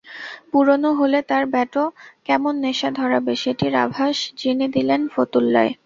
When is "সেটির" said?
3.41-3.73